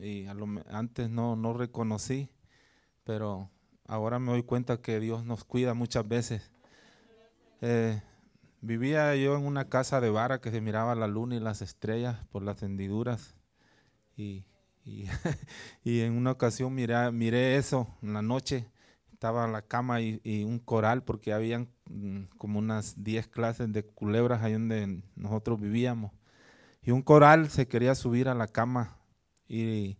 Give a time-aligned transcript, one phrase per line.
[0.00, 0.26] y
[0.70, 2.30] antes no, no reconocí,
[3.04, 3.50] pero
[3.86, 6.50] ahora me doy cuenta que Dios nos cuida muchas veces.
[7.60, 8.00] Eh,
[8.60, 12.24] vivía yo en una casa de vara que se miraba la luna y las estrellas
[12.30, 13.34] por las hendiduras
[14.16, 14.44] y,
[14.84, 15.06] y,
[15.84, 18.68] en una ocasión miré, miré eso en la noche,
[19.12, 23.72] estaba en la cama y, y un coral porque habían mm, como unas 10 clases
[23.72, 26.12] de culebras ahí donde nosotros vivíamos.
[26.82, 28.98] Y un coral se quería subir a la cama
[29.52, 29.98] y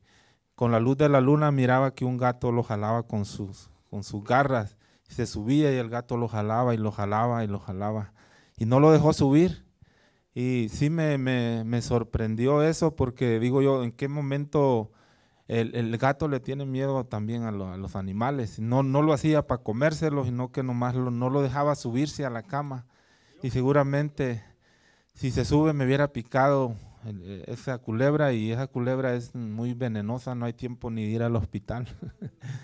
[0.54, 4.02] con la luz de la luna miraba que un gato lo jalaba con sus, con
[4.02, 4.78] sus garras.
[5.08, 8.14] Se subía y el gato lo jalaba y lo jalaba y lo jalaba.
[8.56, 9.66] Y no lo dejó subir.
[10.34, 14.90] Y sí me, me, sorprendió eso porque digo yo, ¿en qué momento
[15.48, 18.58] el, gato le tiene miedo también a, los animales?
[18.58, 22.42] No, no lo hacía para comérselos, sino que nomás no lo dejaba subirse a la
[22.42, 22.86] cama.
[23.42, 24.42] Y seguramente
[25.12, 26.74] si se sube me hubiera picado
[27.46, 31.36] esa culebra y esa culebra es muy venenosa, no hay tiempo ni de ir al
[31.36, 31.88] hospital.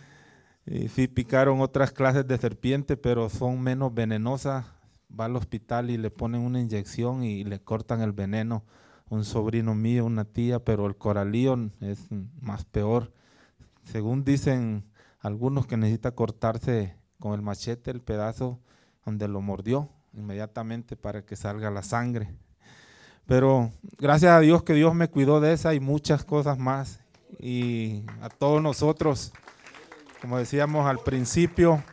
[0.66, 4.66] y sí picaron otras clases de serpiente, pero son menos venenosas.
[5.18, 8.64] Va al hospital y le ponen una inyección y le cortan el veneno.
[9.08, 12.08] Un sobrino mío, una tía, pero el coralío es
[12.40, 13.12] más peor.
[13.84, 14.84] Según dicen
[15.20, 18.60] algunos que necesita cortarse con el machete el pedazo
[19.04, 22.34] donde lo mordió inmediatamente para que salga la sangre.
[23.28, 27.00] Pero gracias a Dios que Dios me cuidó de esa y muchas cosas más.
[27.38, 29.34] Y a todos nosotros,
[30.22, 31.84] como decíamos al principio,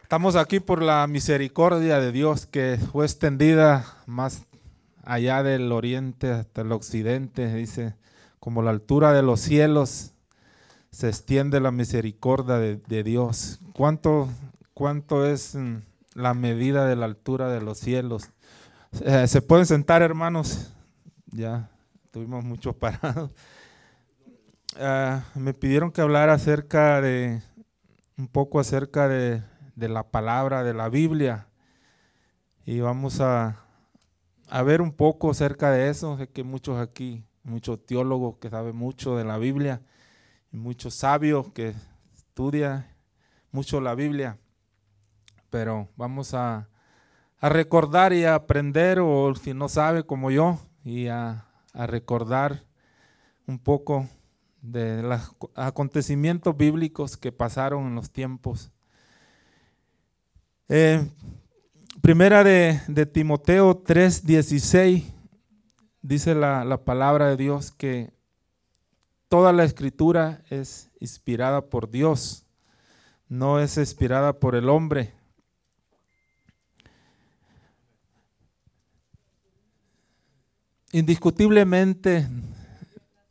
[0.00, 4.46] estamos aquí por la misericordia de Dios que fue extendida más
[5.02, 7.96] allá del oriente hasta el occidente, dice,
[8.38, 10.12] como la altura de los cielos
[10.92, 13.58] se extiende la misericordia de, Dios.
[13.72, 14.28] ¿Cuánto,
[14.72, 15.78] ¿Cuánto es mm,
[16.14, 18.30] la medida de la altura de los cielos?
[19.02, 20.72] Eh, se pueden sentar, hermanos.
[21.26, 21.68] Ya
[22.10, 23.30] tuvimos muchos parados.
[24.76, 27.40] Ah, me pidieron que hablara acerca de,
[28.18, 29.40] un poco acerca de,
[29.76, 31.46] la palabra de la Biblia.
[32.66, 33.64] Y vamos a,
[34.48, 36.18] a, ver un poco acerca de eso.
[36.18, 39.80] Sé que muchos aquí, muchos teólogos que saben mucho de la Biblia,
[40.50, 41.72] muchos sabios que
[42.16, 42.84] estudian
[43.52, 44.38] mucho la Biblia.
[45.50, 46.68] Pero vamos a,
[47.44, 51.44] a recordar y a aprender, o si no sabe como yo, y a,
[51.74, 52.64] recordar
[53.46, 54.08] un poco
[54.62, 55.20] de los
[55.54, 58.72] acontecimientos bíblicos que pasaron en los tiempos.
[60.70, 61.06] Eh,
[62.00, 62.80] primera de,
[63.12, 65.04] Timoteo 3:16
[66.00, 68.10] dice la, la palabra de Dios que
[69.28, 72.46] toda la escritura es inspirada por Dios,
[73.28, 75.12] no es inspirada por el hombre.
[80.94, 82.28] Indiscutiblemente,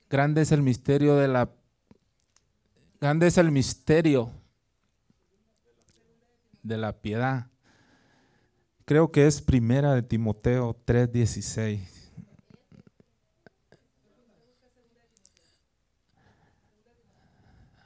[0.10, 1.50] grande es el misterio de la
[3.00, 4.32] grande es el misterio
[6.62, 7.48] de la piedad.
[8.84, 11.88] Creo que es primera de Timoteo 3:16.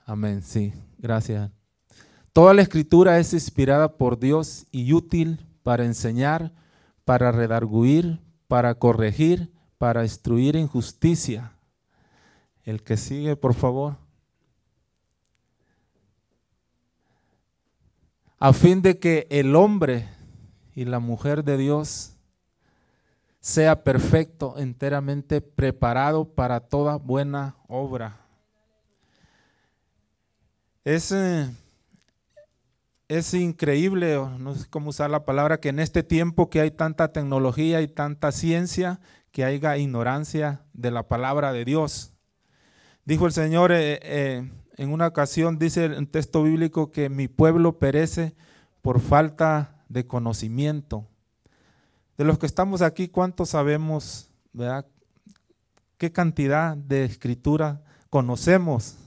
[0.07, 1.51] Amén, sí, gracias.
[2.33, 6.51] Toda la escritura es inspirada por Dios y útil para enseñar,
[7.05, 11.53] para redarguir, para corregir, para instruir en justicia.
[12.63, 13.97] El que sigue, por favor.
[18.39, 20.07] A fin de que el hombre
[20.75, 22.13] y la mujer de Dios
[23.39, 28.19] sea perfecto, enteramente preparado para toda buena obra.
[30.83, 31.49] Es, eh,
[33.07, 37.11] es increíble, no sé cómo usar la palabra, que en este tiempo que hay tanta
[37.13, 38.99] tecnología y tanta ciencia,
[39.37, 42.11] que haya ignorancia de la palabra de Dios.
[43.05, 47.77] Dijo el Señor eh, eh, en una ocasión, dice el texto bíblico, que mi pueblo
[47.77, 48.33] perece
[48.81, 51.05] por falta de conocimiento.
[52.17, 54.87] De los que estamos aquí, ¿cuántos sabemos, verdad?
[55.99, 58.97] ¿Qué cantidad de escritura conocemos?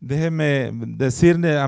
[0.00, 1.58] Déjeme decirle,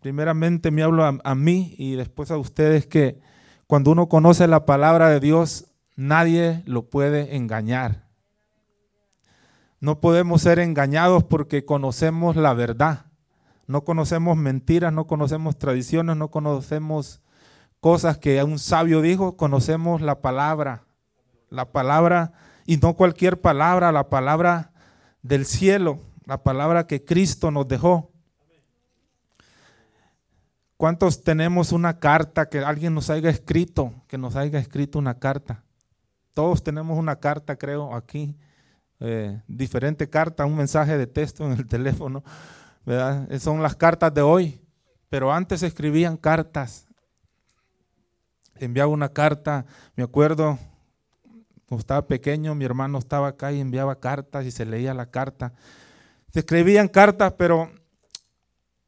[0.00, 3.20] primeramente me hablo a mí y después a ustedes que
[3.68, 8.06] cuando uno conoce la palabra de Dios, nadie lo puede engañar.
[9.80, 13.06] No podemos ser engañados porque conocemos la verdad.
[13.66, 17.20] No conocemos mentiras, no conocemos tradiciones, no conocemos
[17.80, 20.84] cosas que un sabio dijo, conocemos la palabra.
[21.50, 22.32] La palabra,
[22.64, 24.72] y no cualquier palabra, la palabra
[25.22, 28.10] del cielo, la palabra que Cristo nos dejó.
[30.76, 35.64] ¿Cuántos tenemos una carta que alguien nos haya escrito, que nos haya escrito una carta?
[36.36, 38.36] Todos tenemos una carta, creo, aquí
[39.00, 42.22] eh, diferente carta, un mensaje de texto en el teléfono,
[42.84, 43.26] ¿verdad?
[43.38, 44.60] Son las cartas de hoy,
[45.08, 46.88] pero antes escribían cartas.
[48.56, 50.58] Enviaba una carta, me acuerdo,
[51.70, 55.54] cuando estaba pequeño, mi hermano estaba acá y enviaba cartas y se leía la carta.
[56.34, 57.70] Se escribían cartas, pero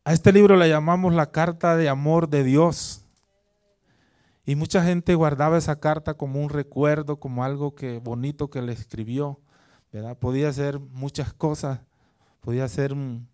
[0.05, 3.07] a este libro le llamamos la carta de amor de Dios.
[4.49, 8.73] Y mucha gente guardaba esa carta como un recuerdo, como algo que bonito que le
[8.73, 9.39] escribió.
[9.93, 10.17] ¿verdad?
[10.17, 11.81] Podía ser muchas cosas.
[12.41, 13.29] Podía ser un,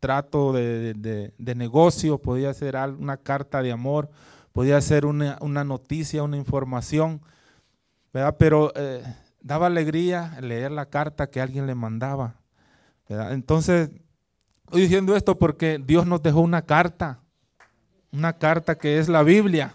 [0.00, 4.08] trato de, negocio, podía ser una carta de amor,
[4.54, 7.20] podía ser una, noticia, una información.
[8.14, 8.36] ¿verdad?
[8.38, 9.04] Pero eh,
[9.42, 12.36] daba alegría leer la carta que alguien le mandaba.
[13.06, 13.34] ¿verdad?
[13.34, 13.90] Entonces,
[14.64, 17.20] estoy diciendo esto porque Dios nos dejó una carta,
[18.12, 19.74] una carta que es la Biblia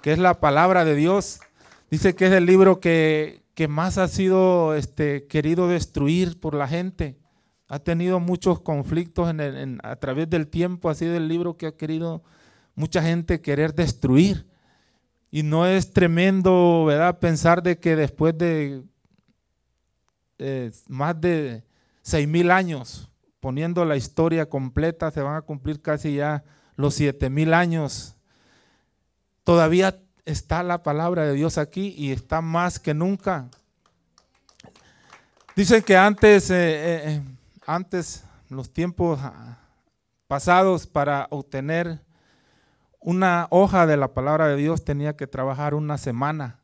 [0.00, 1.40] que es la palabra de Dios.
[1.90, 7.18] Dice que es el libro que, más ha sido este, querido destruir por la gente.
[7.68, 9.28] Ha tenido muchos conflictos
[9.82, 10.90] a través del tiempo.
[10.90, 12.22] Ha sido el libro que ha querido
[12.74, 14.46] mucha gente querer destruir.
[15.30, 17.18] Y no es tremendo, ¿verdad?
[17.18, 18.82] Pensar de que después de
[20.38, 21.64] eh, más de
[22.00, 23.10] seis mil años,
[23.40, 26.44] poniendo la historia completa, se van a cumplir casi ya
[26.76, 28.17] los siete mil años
[29.48, 33.48] Todavía está la palabra de Dios aquí y está más que nunca.
[35.56, 37.22] Dicen que antes, eh, eh, eh,
[37.66, 39.56] antes, los tiempos ah,
[40.26, 42.02] pasados, para obtener
[43.00, 46.60] una hoja de la palabra de Dios tenía que trabajar una semana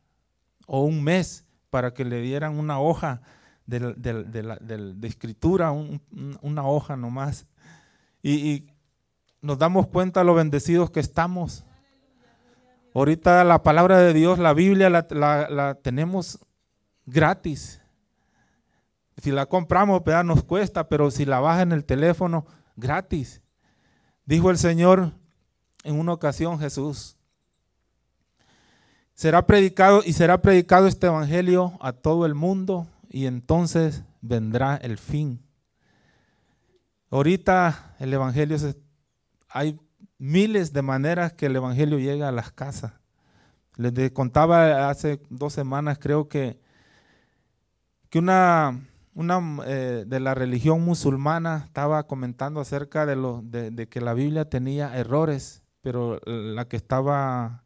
[0.67, 3.23] o un mes para que le dieran una hoja
[3.65, 7.47] de, escritura, una hoja nomás.
[8.21, 8.71] Y, y,
[9.41, 11.65] nos damos cuenta lo bendecidos que estamos
[12.95, 16.39] Ahorita la palabra de Dios, la Biblia, la, tenemos
[17.05, 17.83] gratis.
[19.17, 22.47] Si la compramos, nos cuesta, pero si la baja en el teléfono,
[22.77, 23.43] gratis.
[24.25, 25.13] Dijo el Señor
[25.83, 27.17] en una ocasión Jesús,
[29.13, 34.99] será predicado y será predicado este evangelio a todo el mundo y entonces vendrá el
[34.99, 35.45] fin.
[37.11, 38.57] Ahorita el evangelio
[39.49, 39.81] hay
[40.19, 42.93] miles de maneras que el Evangelio llega a las casas.
[43.77, 46.59] Les contaba hace dos semanas, creo que,
[48.09, 48.81] que una,
[49.15, 54.49] una eh, de la religión musulmana estaba comentando acerca de, lo, de, que la Biblia
[54.49, 57.65] tenía errores, pero la que estaba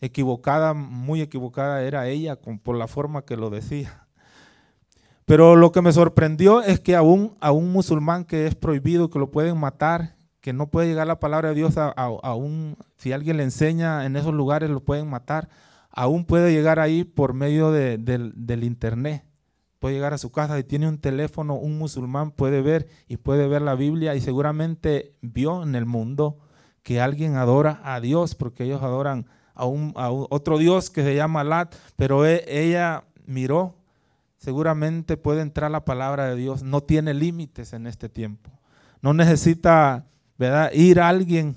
[0.00, 4.06] equivocada, muy equivocada, era ella por la forma que lo decía.
[5.26, 9.18] Pero lo que me sorprendió es que aún a un musulmán que es prohibido, que
[9.18, 13.38] lo pueden matar, que no puede llegar la palabra de Dios a, un, si alguien
[13.38, 15.48] le enseña en esos lugares lo pueden matar,
[15.90, 19.24] aún puede llegar ahí por medio del internet.
[19.78, 23.48] Puede llegar a su casa y tiene un teléfono, un musulmán puede ver y puede
[23.48, 26.36] ver la Biblia y seguramente vio en el mundo
[26.82, 29.24] que alguien adora a Dios porque ellos adoran
[29.54, 33.76] a, un, otro Dios que se llama Lat, pero e, ella miró,
[34.36, 38.50] seguramente puede entrar la palabra de Dios, no tiene límites en este tiempo.
[39.00, 40.06] No necesita
[40.38, 40.72] ¿verdad?
[40.72, 41.56] Ir a alguien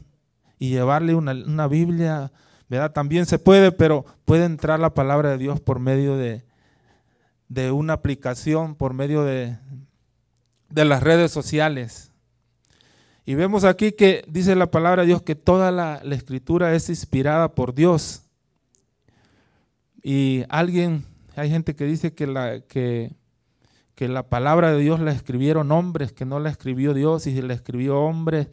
[0.59, 2.31] y llevarle una, Biblia,
[2.69, 2.91] ¿verdad?
[2.91, 6.43] También se puede, pero puede entrar la palabra de Dios por medio de,
[7.47, 9.57] de una aplicación, por medio de,
[10.69, 12.11] de las redes sociales.
[13.25, 17.53] Y vemos aquí que dice la palabra de Dios que toda la, escritura es inspirada
[17.53, 18.23] por Dios.
[20.01, 23.11] Y alguien, hay gente que dice que la, que
[23.97, 27.55] que la palabra de Dios la escribieron hombres, que no la escribió Dios, y la
[27.55, 28.47] escribió hombres,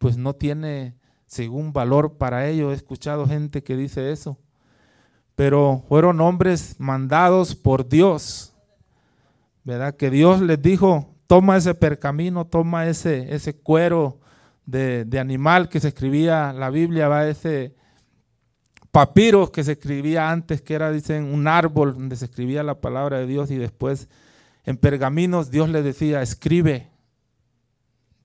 [0.00, 0.94] pues no tiene
[1.26, 2.72] según valor para ello.
[2.72, 4.38] He escuchado gente que dice eso.
[5.36, 8.54] Pero fueron hombres mandados por Dios.
[9.62, 9.94] ¿Verdad?
[9.94, 14.20] Que Dios les dijo, toma ese percamino, toma ese, ese cuero
[14.64, 17.74] de, animal que se escribía la Biblia, va ese
[18.90, 23.18] papiro que se escribía antes, que era, dicen, un árbol donde se escribía la palabra
[23.18, 24.08] de Dios y después
[24.64, 26.88] en pergaminos Dios le decía, escribe.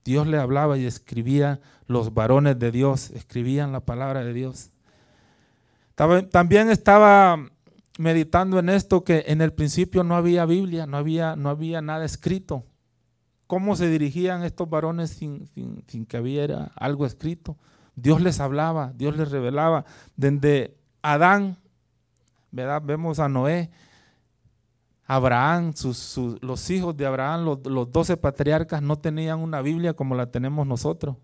[0.06, 4.70] Dios le hablaba y escribía, los varones de Dios escribían la palabra de Dios.
[5.96, 7.36] También estaba
[7.98, 12.04] meditando en esto que en el principio no había Biblia, no había, no había nada
[12.04, 12.64] escrito.
[13.48, 15.48] ¿Cómo se dirigían estos varones sin,
[15.88, 17.56] sin que hubiera algo escrito?
[17.96, 19.86] Dios les hablaba, Dios les revelaba.
[20.14, 21.56] Desde Adán,
[22.52, 22.80] ¿verdad?
[22.84, 23.70] Vemos a Noé,
[25.06, 30.30] Abraham, sus, los hijos de Abraham, los, doce patriarcas no tenían una Biblia como la
[30.32, 31.16] tenemos nosotros.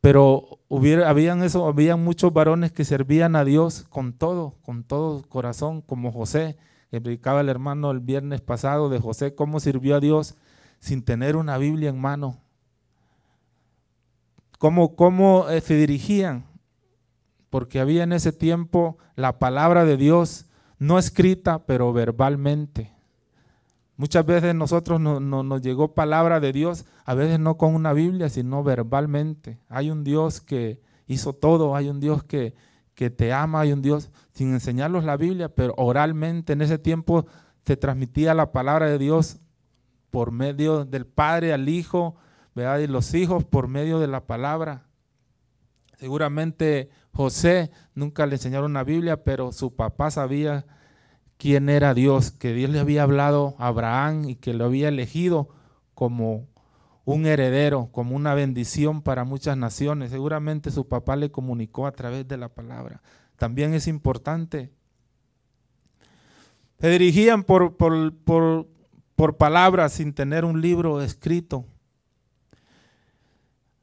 [0.00, 5.80] Pero hubiera, habían, habían muchos varones que servían a Dios con todo, con todo corazón,
[5.80, 6.56] como José,
[6.90, 10.34] que predicaba el hermano el viernes pasado de José, cómo sirvió a Dios
[10.80, 12.40] sin tener una Biblia en mano.
[14.58, 16.46] Cómo, cómo eh, se dirigían,
[17.50, 20.45] porque había en ese tiempo la palabra de Dios
[20.78, 22.92] no escrita, pero verbalmente.
[23.96, 28.28] Muchas veces nosotros no, nos llegó palabra de Dios, a veces no con una Biblia,
[28.28, 29.58] sino verbalmente.
[29.68, 32.54] Hay un Dios que hizo todo, hay un Dios que,
[32.94, 37.26] que te ama, hay un Dios sin enseñarlos la Biblia, pero oralmente en ese tiempo
[37.64, 39.38] se transmitía la palabra de Dios
[40.10, 42.16] por medio del Padre al Hijo,
[42.54, 42.80] ¿verdad?
[42.80, 44.84] y los hijos por medio de la palabra.
[45.98, 50.66] Seguramente José nunca le enseñaron una Biblia, pero su papá sabía
[51.38, 55.48] quién era Dios, que Dios le había hablado a Abraham y que lo había elegido
[55.94, 56.46] como
[57.06, 60.10] un heredero, como una bendición para muchas naciones.
[60.10, 63.00] Seguramente su papá le comunicó a través de la palabra.
[63.38, 64.70] También es importante.
[66.78, 68.66] Se dirigían por, por, por,
[69.14, 71.64] por palabras sin tener un libro escrito.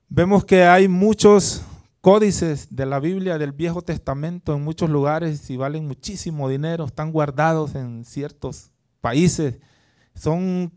[0.08, 1.66] Vemos que hay muchos
[2.03, 7.13] códices de la Biblia del Viejo Testamento en muchos lugares y valen muchísimo dinero, están
[7.13, 9.62] guardados en ciertos países.
[10.13, 10.74] Son,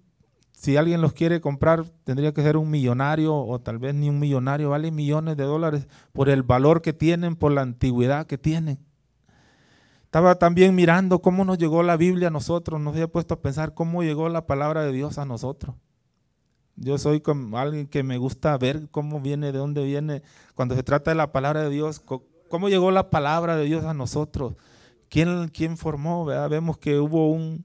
[0.52, 4.21] si alguien los quiere comprar, tendría que ser un millonario o tal vez ni un
[4.21, 8.78] millonario, valen millones de dólares por el valor que tienen, por la antigüedad que tienen.
[10.04, 13.75] Estaba también mirando cómo nos llegó la Biblia a nosotros, nos había puesto a pensar
[13.75, 15.75] cómo llegó la palabra de Dios a nosotros.
[16.76, 20.23] Yo soy como alguien que me gusta ver cómo viene, de dónde viene,
[20.54, 22.00] cuando se trata de la palabra de Dios,
[22.49, 24.54] cómo llegó la palabra de Dios a nosotros,
[25.09, 27.64] quién, quién formó, Vemos que hubo un,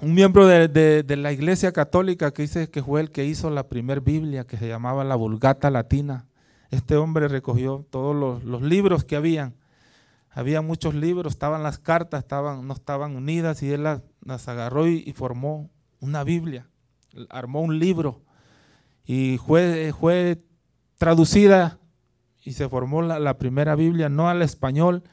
[0.00, 4.00] un miembro de, la iglesia católica que dice que fue el que hizo la primer
[4.00, 6.28] Biblia, que se llamaba la Vulgata Latina.
[6.70, 9.56] Este hombre recogió todos los, libros que habían.
[10.30, 15.12] Había muchos libros, estaban las cartas, estaban, no estaban unidas y él las, agarró y
[15.12, 15.68] formó
[16.00, 16.68] una Biblia
[17.30, 18.22] armó un libro
[19.04, 20.42] y fue, fue
[20.98, 21.78] traducida
[22.44, 25.04] y se formó la, primera Biblia, no al español,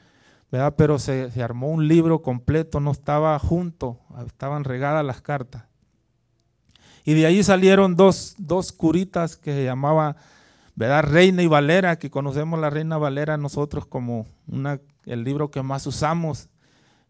[0.50, 0.74] ¿verdad?
[0.76, 5.64] pero se, armó un libro completo, no estaba junto, estaban regadas las cartas.
[7.04, 10.16] Y de ahí salieron dos, dos curitas que se llamaba
[10.74, 11.04] ¿verdad?
[11.04, 15.86] Reina y Valera, que conocemos la Reina Valera nosotros como una, el libro que más
[15.86, 16.48] usamos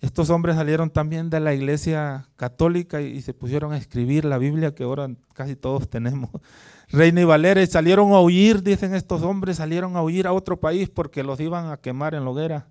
[0.00, 4.75] estos hombres salieron también de la iglesia católica y, se pusieron a escribir la Biblia
[4.75, 6.30] que ahora casi todos tenemos.
[6.88, 10.88] Reina y Valera, salieron a huir, dicen estos hombres, salieron a huir a otro país
[10.88, 12.66] porque los iban a quemar en la hoguera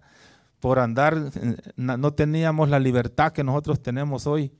[0.59, 1.15] por andar,
[1.77, 4.51] no teníamos la libertad que nosotros tenemos hoy.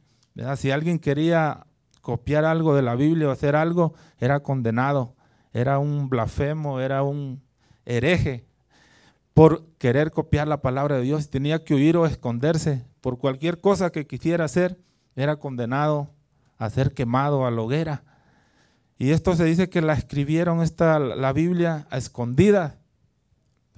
[0.56, 1.66] Si alguien quería
[2.02, 5.16] copiar algo de la Biblia o hacer algo, era condenado,
[5.52, 7.42] era un blasfemo, era un
[7.86, 8.46] hereje
[9.34, 11.30] por querer copiar la palabra de Dios.
[11.30, 14.80] Tenía que huir o esconderse por cualquier cosa que quisiera hacer.
[15.16, 16.10] Era condenado
[16.58, 18.04] a ser quemado a la hoguera.
[18.98, 22.76] Y esto se dice que la escribieron esta, la Biblia a escondida.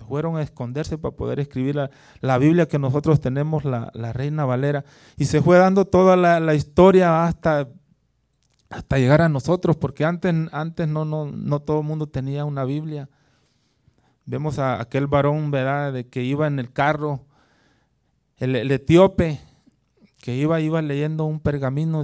[0.08, 1.75] Fueron a esconderse para poder escribir
[2.22, 4.84] la, Biblia que nosotros tenemos, la, Reina Valera.
[5.15, 7.70] Y se fue dando toda la, historia hasta,
[8.72, 12.65] hasta llegar a nosotros, porque antes, antes no, no, no todo el mundo tenía una
[12.65, 13.08] Biblia.
[14.25, 17.25] Vemos a aquel varón, ¿verdad?, de que iba en el carro,
[18.38, 19.40] el, etíope,
[20.22, 22.04] que iba, iba leyendo un pergamino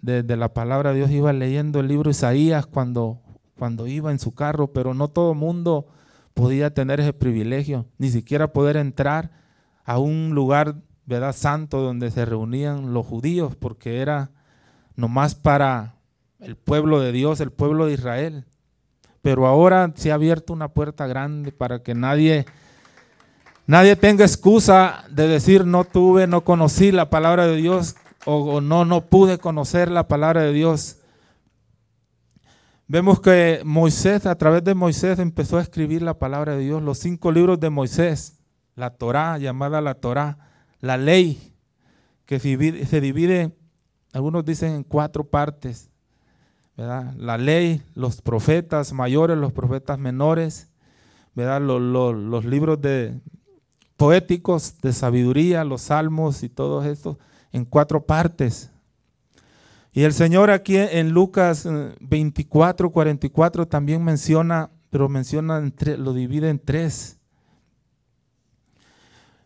[0.00, 3.20] de, la palabra de Dios, iba leyendo el libro Isaías cuando,
[3.58, 5.86] cuando iba en su carro, pero no todo mundo
[6.34, 9.30] podía tener ese privilegio, ni siquiera poder entrar
[9.84, 14.30] a un lugar, ¿verdad?, santo donde se reunían los judíos, porque era
[14.96, 15.96] nomás para
[16.40, 18.44] el pueblo de Dios, el pueblo de Israel.
[19.24, 22.44] Pero ahora se ha abierto una puerta grande para que nadie,
[23.66, 28.84] nadie tenga excusa de decir no tuve, no conocí la palabra de Dios o, no,
[28.84, 30.98] no pude conocer la palabra de Dios.
[32.86, 36.98] Vemos que Moisés, a través de Moisés, empezó a escribir la palabra de Dios, los
[36.98, 38.40] cinco libros de Moisés,
[38.74, 40.36] la Torá, llamada la Torá,
[40.80, 41.54] la ley,
[42.26, 43.56] que se divide,
[44.12, 45.88] algunos dicen en cuatro partes.
[46.76, 50.68] La ley, los profetas mayores, los profetas menores,
[51.34, 51.60] ¿verdad?
[51.60, 53.20] Los, libros de
[53.96, 57.18] poéticos de sabiduría, los salmos y todo esto
[57.52, 58.70] en cuatro partes.
[59.92, 61.68] Y el Señor aquí en Lucas
[62.00, 65.62] 24, eh, 44 también menciona, pero menciona,
[65.96, 67.18] lo divide en tres.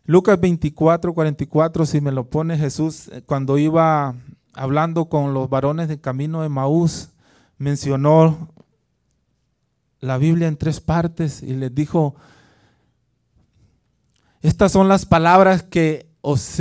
[0.04, 4.14] Lucas 24, 44, si me lo pone Jesús, eh, cuando iba
[4.54, 7.11] hablando con los varones del camino de Maús,
[7.58, 8.48] mencionó
[10.00, 12.14] la Biblia en tres partes y les dijo,
[14.40, 16.58] estas son las palabras que os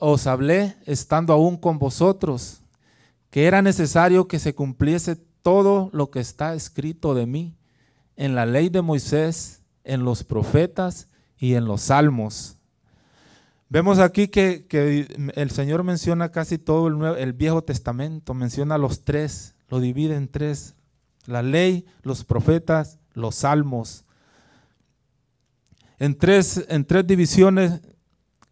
[0.00, 2.60] os hablé estando aún con vosotros,
[3.30, 7.56] que era necesario que se cumpliese todo lo que está escrito de mí
[8.16, 11.08] en la ley de Moisés, en los profetas
[11.38, 12.56] y en los salmos.
[13.68, 14.66] Vemos aquí que,
[15.34, 20.28] el Señor menciona casi todo el, el Viejo Testamento, menciona los tres, lo divide en
[20.28, 20.76] tres,
[21.26, 24.04] la ley, los profetas, los salmos.
[25.98, 27.80] En tres, en tres divisiones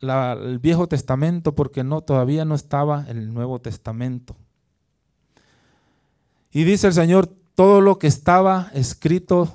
[0.00, 4.34] el Viejo Testamento porque no, todavía no estaba el Nuevo Testamento.
[6.50, 9.54] Y dice el Señor, todo lo que estaba escrito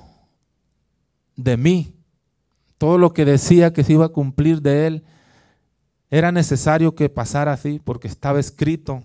[1.36, 1.92] de mí,
[2.78, 5.04] todo lo que decía que se iba a cumplir de Él,
[6.08, 9.02] era necesario que pasara así porque estaba escrito.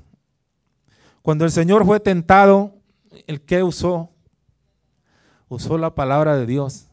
[1.24, 2.75] Cuando el Señor fue tentado,
[3.25, 4.12] ¿el qué usó?
[5.48, 6.88] Usó la palabra de Dios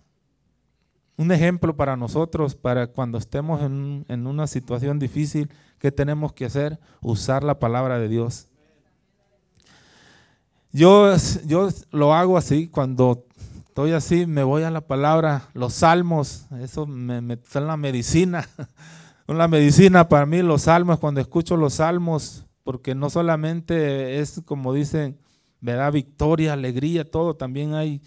[1.21, 6.81] un ejemplo para nosotros, para cuando estemos en, una situación difícil, ¿qué tenemos que hacer?
[7.03, 8.47] Usar la palabra de Dios.
[10.73, 13.27] Yo, yo lo hago así, cuando
[13.67, 18.49] estoy así, me voy a la palabra, los salmos, eso me, me son la medicina.
[19.27, 24.73] la medicina para mí, los salmos, cuando escucho los salmos, porque no solamente es como
[24.73, 25.19] dicen,
[25.61, 28.01] me da victoria, alegría, todo, también hay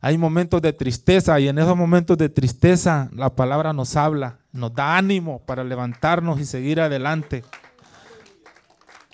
[0.00, 4.72] hay momentos de tristeza y en esos momentos de tristeza la palabra nos habla, nos
[4.72, 7.42] da ánimo para levantarnos y seguir adelante.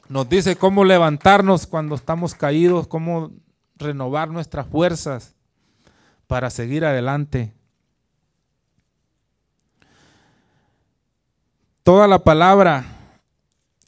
[0.09, 3.31] Nos dice cómo levantarnos cuando estamos caídos, cómo
[3.77, 5.35] renovar nuestras fuerzas
[6.27, 7.55] para seguir adelante.
[11.83, 12.85] Toda la palabra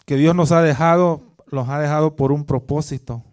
[0.05, 3.25] que Dios nos ha dejado, los ha dejado por un propósito,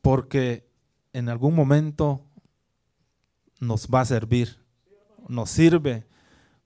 [0.00, 0.68] porque
[1.12, 2.24] en algún momento
[3.60, 4.58] nos va a servir,
[5.28, 6.06] nos sirve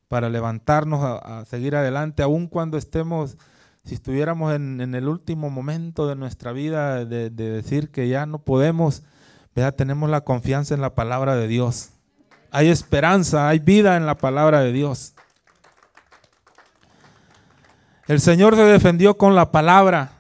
[0.09, 3.37] para levantarnos a, seguir adelante, aun cuando estemos,
[3.85, 9.03] si estuviéramos en, el último momento de nuestra vida de, decir que ya no podemos,
[9.55, 11.91] vea, tenemos la confianza en la palabra de Dios.
[12.51, 15.15] Hay esperanza, hay vida en la palabra de Dios.
[18.07, 20.13] El Señor se defendió con la palabra.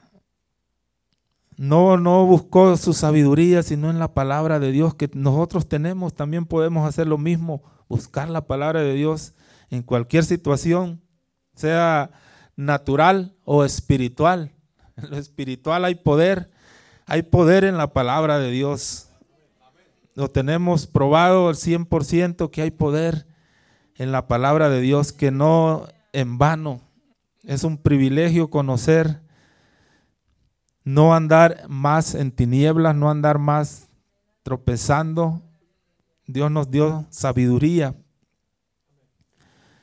[1.57, 6.15] No, no buscó su sabiduría, sino en la palabra de Dios que nosotros tenemos.
[6.15, 9.35] También podemos hacer lo mismo, buscar la palabra de Dios
[9.71, 11.01] en cualquier situación,
[11.55, 12.11] sea
[12.57, 14.53] natural o espiritual.
[14.97, 16.51] En lo espiritual hay poder,
[17.07, 19.11] hay poder en la palabra de Dios.
[20.15, 23.27] Lo tenemos probado al 100% que hay poder
[23.95, 26.86] en la palabra de Dios, que no en vano.
[27.47, 29.23] Es un privilegio conocer
[30.83, 33.89] no andar más en tinieblas, no andar más
[34.43, 35.43] tropezando.
[36.27, 37.95] Dios nos dio sabiduría.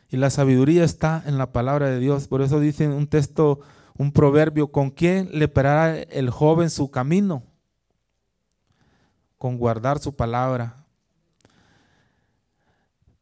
[0.09, 2.27] Y la sabiduría está en la palabra de Dios.
[2.27, 3.61] Por eso dice un texto,
[3.97, 7.43] un proverbio, ¿con quién le parará el joven su camino?
[9.37, 10.82] Con guardar su palabra.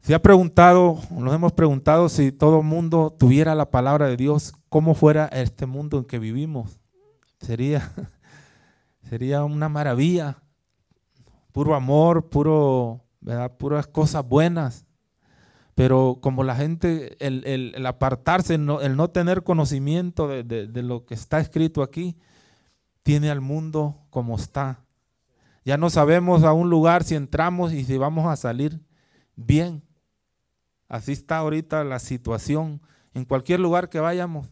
[0.01, 4.51] Se ha preguntado, nos hemos preguntado si todo el mundo tuviera la palabra de Dios,
[4.67, 6.79] ¿cómo fuera este mundo en que vivimos?
[7.39, 7.91] Sería,
[9.09, 10.41] sería una maravilla.
[11.51, 13.55] Puro amor, puro, ¿verdad?
[13.57, 14.87] puras cosas buenas.
[15.75, 21.39] Pero como la gente, el, apartarse, el no, tener conocimiento de, de lo que está
[21.39, 22.17] escrito aquí,
[23.03, 24.83] tiene al mundo como está.
[25.63, 28.81] Ya no sabemos a un lugar si entramos y si vamos a salir
[29.35, 29.83] bien.
[30.91, 32.81] Así está ahorita la situación
[33.13, 34.49] en cualquier lugar que vayamos.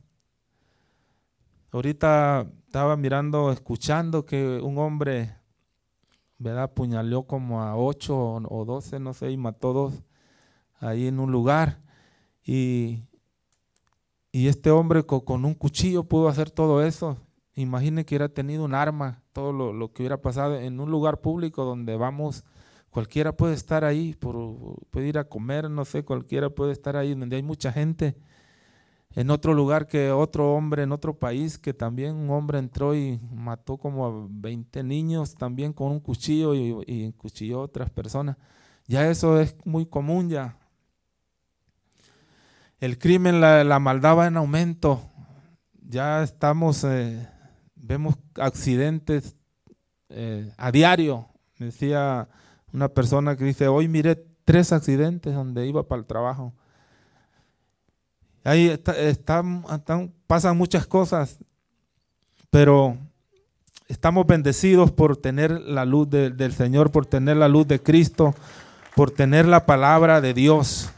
[1.69, 5.35] Ahorita estaba mirando, escuchando que un hombre,
[6.37, 6.63] ¿verdad?
[6.63, 10.01] Apuñaló como a ocho o doce, no sé, y mató dos
[10.79, 11.81] ahí en un lugar.
[12.41, 13.03] Y,
[14.31, 17.17] y este hombre con, un cuchillo pudo hacer todo eso.
[17.53, 21.19] Imagine que hubiera tenido un arma, todo lo, lo, que hubiera pasado en un lugar
[21.19, 22.45] público donde vamos,
[22.89, 24.35] cualquiera puede estar ahí, por,
[24.89, 28.15] puede ir a comer, no sé, cualquiera puede estar ahí, donde hay mucha gente
[29.15, 33.19] en otro lugar que otro hombre en otro país que también un hombre entró y
[33.31, 38.37] mató como a 20 niños también con un cuchillo y, y encuchilló a otras personas.
[38.87, 40.57] Ya eso es muy común ya.
[42.79, 45.01] El crimen, la, maldad va en aumento.
[45.73, 47.27] Ya estamos, eh,
[47.75, 49.35] vemos accidentes
[50.07, 51.27] eh, a diario.
[51.57, 52.29] Decía
[52.73, 56.53] una persona que dice, hoy miré tres accidentes donde iba para el trabajo.
[58.43, 59.63] Ahí están,
[60.27, 61.37] pasan muchas cosas,
[62.49, 62.97] pero
[63.87, 68.33] estamos bendecidos por tener la luz del Señor, por tener la luz de Cristo,
[68.95, 70.89] por tener la palabra de Dios.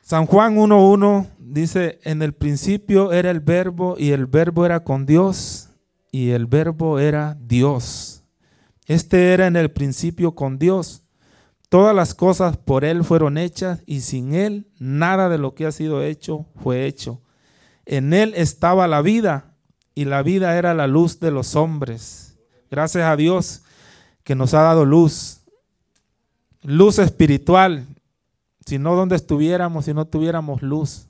[0.00, 5.06] San Juan 1.1 dice, en el principio era el verbo y el verbo era con
[5.06, 5.71] Dios
[6.12, 8.22] y el verbo era Dios.
[8.86, 11.02] Este era en el principio con Dios.
[11.70, 15.72] Todas las cosas por Él fueron hechas y sin Él nada de lo que ha
[15.72, 17.22] sido hecho fue hecho.
[17.86, 19.56] En Él estaba la vida
[19.94, 22.38] y la vida era la luz de los hombres.
[22.70, 23.62] Gracias a Dios
[24.22, 25.40] que nos ha dado luz.
[26.60, 27.86] Luz espiritual.
[28.66, 31.08] Si no, ¿dónde estuviéramos si no tuviéramos luz?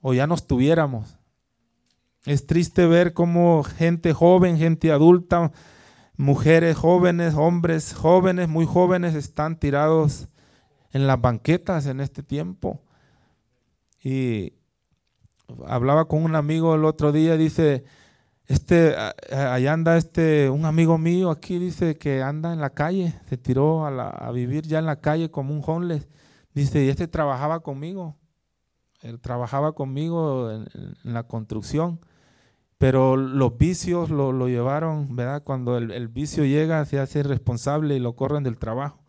[0.00, 1.19] O ya no estuviéramos.
[2.26, 5.52] Es triste ver cómo gente joven, gente adulta,
[6.16, 10.28] mujeres jóvenes, hombres jóvenes, muy jóvenes, están tirados
[10.92, 12.82] en las banquetas en este tiempo.
[14.02, 14.52] Y
[15.66, 17.84] hablaba con un amigo el otro día, dice,
[18.46, 18.94] este,
[19.32, 23.86] allá anda este, un amigo mío aquí, dice que anda en la calle, se tiró
[23.86, 26.08] a, vivir ya en la calle como un homeless.
[26.52, 28.16] Dice, y este trabajaba conmigo,
[29.00, 30.66] él trabajaba conmigo en,
[31.02, 32.00] la construcción,
[32.78, 35.42] pero los vicios lo, llevaron, ¿verdad?
[35.42, 39.02] Cuando el, vicio llega, se hace irresponsable y lo corren del trabajo,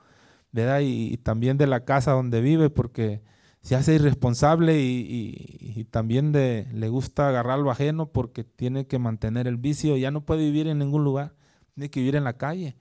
[0.52, 0.82] ¿verdad?
[0.82, 3.22] y también de la casa donde vive, porque
[3.62, 9.58] se hace irresponsable y, también le gusta agarrar lo ajeno porque tiene que mantener el
[9.58, 9.98] vicio.
[9.98, 11.34] Ya no puede vivir en ningún lugar,
[11.76, 12.78] tiene que vivir en la calle.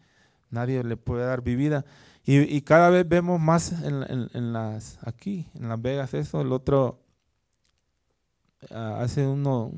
[0.49, 1.85] Nadie le puede dar vivida.
[2.25, 6.43] Y, cada vez vemos más en, las aquí, en Las Vegas, eso.
[6.43, 7.01] El otro,
[8.71, 9.73] ah, hace unos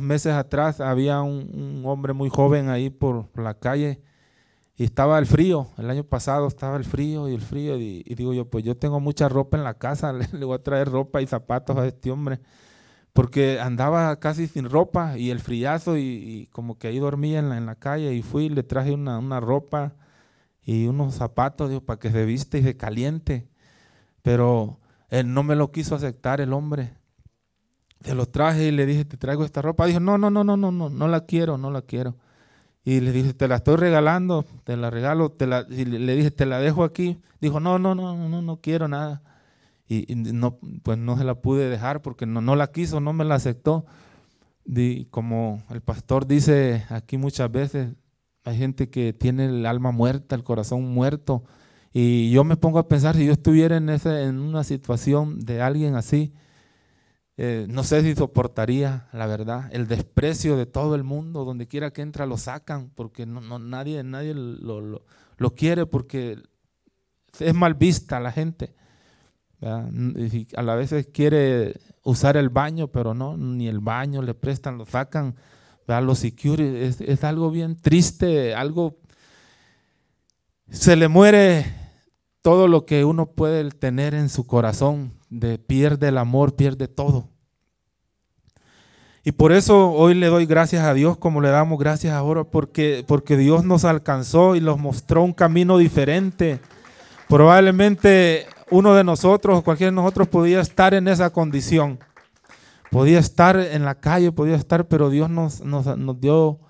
[0.00, 4.02] meses atrás, había un, hombre muy joven ahí por la calle
[4.80, 7.76] y estaba el frío, el año pasado estaba el frío y el frío.
[7.76, 10.88] Y, digo yo, pues yo tengo mucha ropa en la casa, le, voy a traer
[10.88, 12.40] ropa y zapatos a este hombre.
[13.12, 17.58] Porque andaba casi sin ropa y el friazo y, como que ahí dormía en la,
[17.58, 19.92] en la, calle y fui y le traje una, una ropa
[20.70, 23.48] y unos zapatos digo, para que se viste y se caliente.
[24.22, 24.78] Pero
[25.08, 26.94] él no me lo quiso aceptar el hombre.
[28.02, 29.86] Se lo traje y le dije, te traigo esta ropa.
[29.86, 32.18] Dijo, no, no, no, no, no, no, no la quiero, no la quiero.
[32.84, 36.30] Y le dije, te la estoy regalando, te la regalo, te la, y le dije,
[36.30, 37.18] te la dejo aquí.
[37.40, 39.22] Dijo, no, no, no, no, no quiero nada.
[39.88, 43.24] Y, no, pues no se la pude dejar porque no, no la quiso, no me
[43.24, 43.86] la aceptó.
[44.64, 47.96] Y como el pastor dice aquí muchas veces,
[48.44, 51.44] hay gente que tiene el alma muerta, el corazón muerto.
[51.92, 55.60] Y yo me pongo a pensar, si yo estuviera en, ese, en una situación de
[55.60, 56.32] alguien así,
[57.42, 61.90] eh, no sé si soportaría, la verdad, el desprecio de todo el mundo, donde quiera
[61.90, 65.04] que entra lo sacan, porque no, nadie, nadie lo,
[65.56, 66.38] quiere, porque
[67.38, 68.74] es mal vista la gente.
[69.62, 74.84] a la vez quiere usar el baño, pero no, ni el baño le prestan, lo
[74.84, 75.34] sacan.
[76.14, 78.98] Security, es, algo bien triste, algo...
[80.70, 81.66] Se le muere
[82.42, 87.28] todo lo que uno puede tener en su corazón, de pierde el amor, pierde todo.
[89.22, 93.04] Y por eso hoy le doy gracias a Dios como le damos gracias ahora, porque,
[93.06, 96.60] porque Dios nos alcanzó y nos mostró un camino diferente.
[97.28, 101.98] Probablemente uno de nosotros, cualquiera de nosotros podía estar en esa condición.
[102.90, 105.62] Podía estar en la calle, podía estar, pero Dios nos,
[106.20, 106.60] dio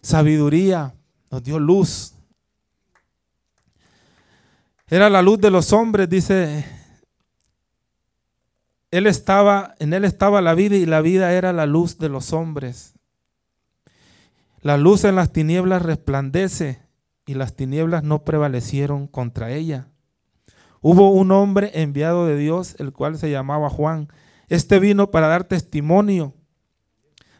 [0.00, 0.94] sabiduría,
[1.30, 2.14] nos dio luz.
[4.88, 6.64] Era la luz de los hombres, dice
[8.90, 12.32] él estaba, en él estaba la vida y la vida era la luz de los
[12.32, 12.94] hombres.
[14.62, 16.80] La luz en las tinieblas resplandece
[17.26, 19.88] y las tinieblas no prevalecieron contra ella.
[20.80, 24.08] Hubo un hombre enviado de Dios, el cual se llamaba Juan.
[24.48, 26.34] Este vino para dar testimonio,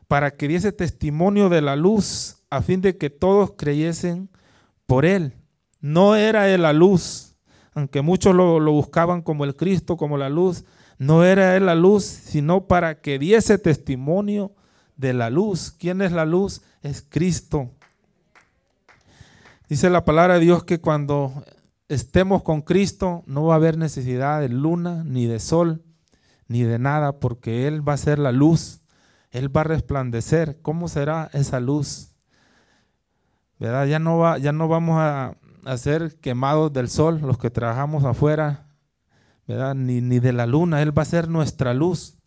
[0.08, 4.28] para que diese testimonio de la luz, a fin de que todos creyesen
[4.86, 5.34] por él.
[5.80, 7.36] No era él la luz,
[7.74, 10.64] aunque muchos lo, buscaban como el Cristo, como la luz,
[10.98, 14.52] no era él la luz, sino para que diese testimonio
[14.96, 15.72] de la luz.
[15.78, 16.62] ¿Quién es la luz?
[16.82, 17.70] Es Cristo.
[19.68, 21.44] Dice la palabra de Dios que cuando
[21.88, 25.82] estemos con Cristo no va a haber necesidad de luna, ni de sol,
[26.48, 28.80] ni de nada, porque Él va a ser la luz.
[29.30, 30.60] Él va a resplandecer.
[30.62, 32.14] ¿Cómo será esa luz?
[33.58, 33.86] ¿Verdad?
[33.86, 35.36] Ya no, va, ya no vamos a,
[35.76, 38.66] ser quemados del sol los que trabajamos afuera
[39.74, 42.18] ni, ni de la luna, Él va a ser nuestra luz.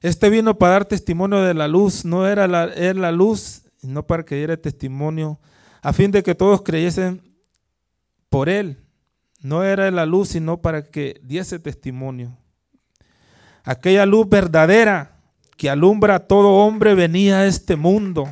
[0.00, 4.06] Este vino para dar testimonio de la luz, no era la, era la luz, no
[4.06, 5.38] para que diera testimonio,
[5.82, 7.22] a fin de que todos creyesen
[8.28, 8.78] por Él.
[9.40, 12.36] No era la luz, sino para que diese testimonio.
[13.64, 15.18] Aquella luz verdadera
[15.56, 18.28] que alumbra a todo hombre venía a este mundo.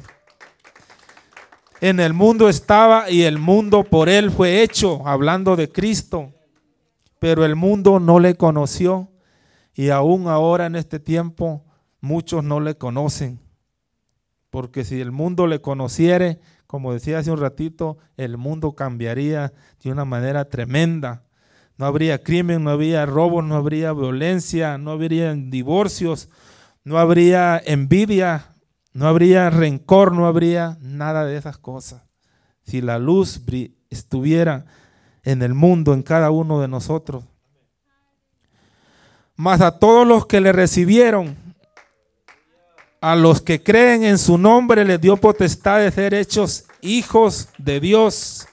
[1.81, 6.33] En el mundo estaba y el mundo por Él fue hecho, hablando de Cristo
[7.19, 9.09] pero el mundo no le conoció
[9.75, 11.65] y aún ahora en este tiempo
[12.01, 13.41] muchos no le conocen.
[14.51, 19.91] Porque si el mundo le conociere, como decía hace un ratito, el mundo cambiaría de
[19.91, 21.25] una manera tremenda.
[21.79, 26.29] No habría crimen, no habría robo, no habría violencia, no habría divorcios,
[26.85, 28.53] no habría envidia,
[28.93, 32.03] no habría rencor, no habría nada de esas cosas.
[32.65, 33.41] Si la luz
[33.89, 34.67] estuviera
[35.23, 37.25] en el mundo, en cada uno de nosotros.
[39.37, 41.35] Mas a todos los que le recibieron,
[43.01, 47.81] a los que creen en su nombre, les dio potestad de ser hechos hijos de
[47.81, 48.47] Dios,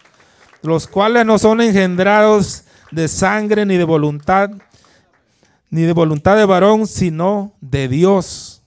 [0.61, 4.51] los cuales no son engendrados de sangre ni de voluntad,
[5.69, 8.63] ni de voluntad de varón, sino de Dios.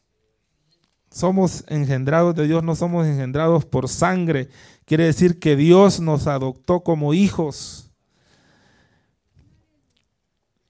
[1.10, 4.48] Somos engendrados de Dios, no somos engendrados por sangre.
[4.84, 7.87] Quiere decir que Dios nos adoptó como hijos.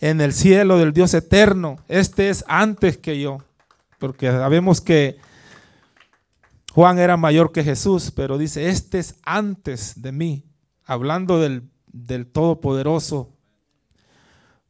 [0.00, 1.78] en el cielo del Dios eterno.
[1.88, 3.38] Este es antes que yo,
[3.98, 5.18] porque sabemos que
[6.72, 10.44] Juan era mayor que Jesús, pero dice, este es antes de mí,
[10.84, 13.34] hablando del, del Todopoderoso.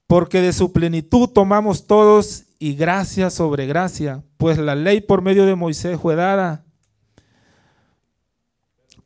[0.07, 5.45] Porque de su plenitud tomamos todos y gracia sobre gracia, pues la ley por medio
[5.45, 6.65] de Moisés fue dada,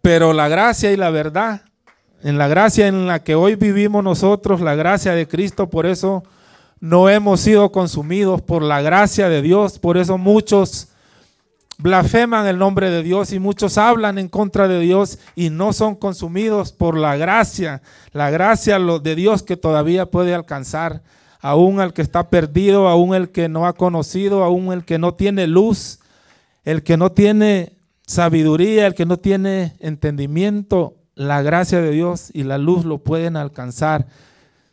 [0.00, 1.62] pero la gracia y la verdad
[2.22, 6.22] en la gracia en la que hoy vivimos nosotros, la gracia de Cristo, por eso
[6.80, 10.88] no hemos sido consumidos por la gracia de Dios, por eso muchos
[11.78, 15.96] blasfeman el nombre de Dios y muchos hablan en contra de Dios y no son
[15.96, 17.82] consumidos por la gracia,
[18.12, 21.02] la gracia de Dios que todavía puede alcanzar
[21.40, 25.14] aún al que está perdido, aún el que no ha conocido, aún el que no
[25.14, 25.98] tiene luz,
[26.64, 27.72] el que no tiene
[28.06, 33.36] sabiduría, el que no tiene entendimiento, la gracia de Dios y la luz lo pueden
[33.36, 34.06] alcanzar.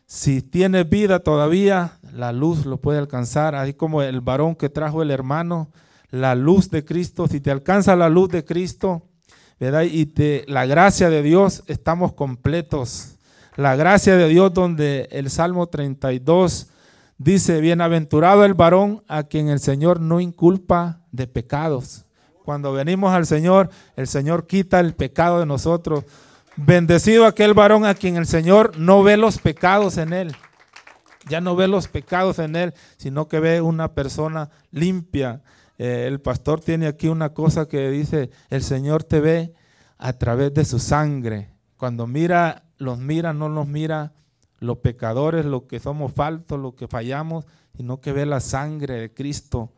[0.06, 5.02] Si tienes vida todavía, la luz lo puede alcanzar, así como el varón que trajo
[5.02, 5.70] el hermano,
[6.10, 9.02] la luz de Cristo, si te alcanza la luz de Cristo,
[9.60, 9.82] ¿verdad?
[9.82, 13.16] Y te, la gracia de Dios, estamos completos.
[13.56, 16.68] La gracia de Dios donde el Salmo 32
[17.18, 22.04] dice, bienaventurado el varón a quien el Señor no inculpa de pecados.
[22.44, 26.04] Cuando venimos al Señor, el Señor quita el pecado de nosotros.
[26.62, 30.36] Bendecido aquel varón a quien el Señor no ve los pecados en él.
[31.26, 35.42] Ya no ve los pecados en él, sino que ve una persona limpia.
[35.78, 39.54] Eh, el pastor tiene aquí una cosa que dice, el Señor te ve
[39.96, 41.54] a través de su sangre.
[41.78, 44.12] Cuando mira, los mira, no los mira
[44.58, 49.14] los pecadores, los que somos faltos, los que fallamos, sino que ve la sangre de
[49.14, 49.72] Cristo.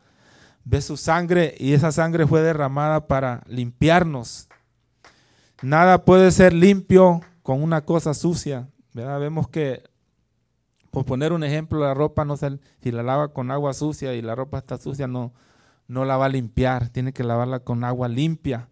[0.65, 4.49] Ve su sangre y esa sangre fue derramada para limpiarnos,
[5.63, 8.67] Nada puede ser limpio con una cosa sucia.
[8.91, 9.17] ¿verdad?
[9.17, 9.81] Vemos que,
[10.91, 14.21] por poner un ejemplo, la ropa no se, si la lava con agua sucia y
[14.21, 15.31] la ropa está sucia, no,
[15.87, 16.89] no la va a limpiar.
[16.89, 18.67] Tiene que lavarla con agua limpia.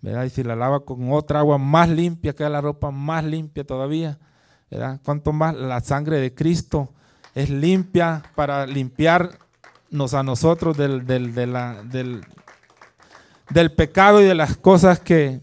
[0.00, 0.24] ¿verdad?
[0.24, 4.18] Y si la lava con otra agua más limpia, queda la ropa más limpia todavía.
[4.70, 4.98] ¿verdad?
[5.04, 6.88] Cuanto más la sangre de Cristo
[7.34, 12.24] es limpia para limpiarnos a nosotros del, del, del,
[13.50, 15.42] del pecado y de las cosas que,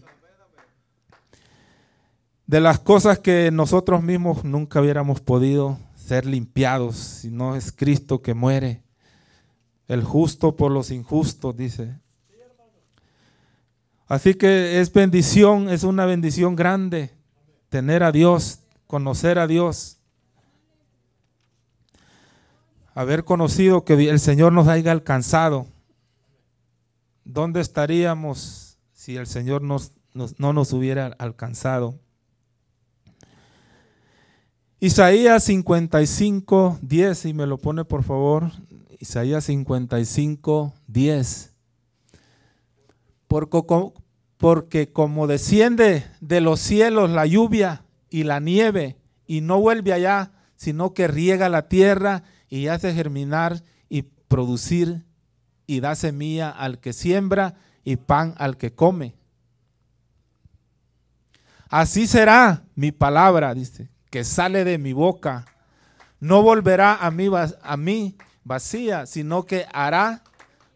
[2.48, 8.22] de las cosas que nosotros mismos nunca hubiéramos podido ser limpiados, si no es Cristo
[8.22, 8.82] que muere,
[9.86, 12.00] el justo por los injustos, dice.
[14.06, 17.12] Así que es bendición, es una bendición grande
[17.68, 19.98] tener a Dios, conocer a Dios,
[22.94, 25.66] haber conocido que el Señor nos haya alcanzado.
[27.24, 29.82] ¿Dónde estaríamos si el Señor no
[30.14, 32.00] nos hubiera alcanzado?
[34.80, 38.52] Isaías 55, 10, y me lo pone por favor.
[39.00, 41.52] Isaías 55, 10.
[43.26, 50.30] Porque como desciende de los cielos la lluvia y la nieve, y no vuelve allá,
[50.54, 55.04] sino que riega la tierra y hace germinar y producir,
[55.66, 59.16] y da semilla al que siembra y pan al que come.
[61.68, 65.44] Así será mi palabra, dice, que sale de mi boca
[66.20, 67.28] no volverá a mí,
[67.62, 70.22] a mí vacía, sino que hará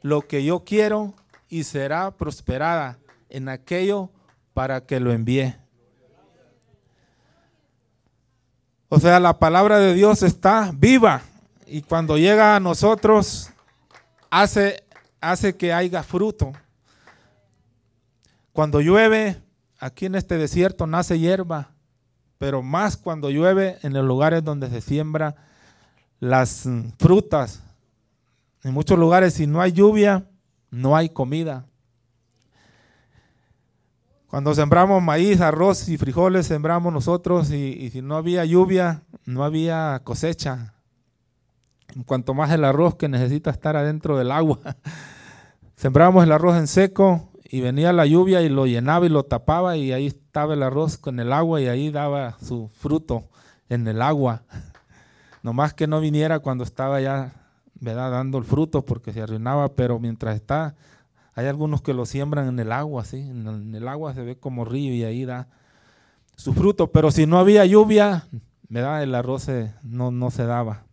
[0.03, 1.14] lo que yo quiero
[1.49, 4.11] y será prosperada en aquello
[4.55, 5.55] para que lo envíe.
[8.88, 11.23] O sea, la palabra de Dios está viva
[11.66, 13.51] y cuando llega a nosotros
[14.31, 14.85] hace,
[15.21, 16.53] hace que haya fruto.
[18.53, 19.40] Cuando llueve,
[19.79, 21.71] aquí en este desierto nace hierba,
[22.42, 25.37] pero más cuando llueve en los lugares donde se siembra
[26.18, 27.62] las frutas.
[28.64, 30.24] En muchos lugares, si no hay lluvia,
[30.68, 31.66] no hay comida.
[34.26, 40.00] Cuando sembramos maíz, arroz y frijoles, sembramos nosotros y, si no había lluvia, no había
[40.02, 40.74] cosecha.
[42.07, 44.59] Cuanto más el arroz que necesita estar adentro del agua.
[45.76, 49.76] Sembramos el arroz en seco y venía la lluvia y lo llenaba y lo tapaba
[49.76, 53.28] y ahí estaba el arroz con el agua y ahí daba su fruto
[53.68, 54.44] en el agua.
[55.42, 57.34] Nomás que no viniera cuando estaba ya
[57.74, 58.10] ¿verdad?
[58.10, 60.74] dando el fruto porque se arruinaba, pero mientras está
[61.34, 63.18] hay algunos que lo siembran en el agua, ¿sí?
[63.18, 65.48] En el agua se ve como río y ahí da
[66.36, 66.90] su fruto.
[66.90, 68.28] Pero si no había lluvia,
[68.70, 69.02] ¿verdad?
[69.02, 69.48] El arroz
[69.82, 70.84] no, no se daba.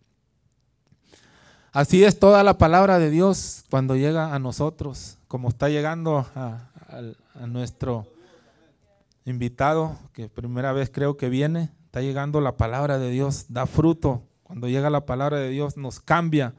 [1.72, 6.66] Así es toda la palabra de Dios cuando llega a nosotros, como está llegando a,
[7.46, 8.08] nuestro
[9.24, 14.24] invitado, que primera vez creo que viene, está llegando la palabra de Dios, da fruto.
[14.42, 16.54] Cuando llega la palabra de Dios nos cambia,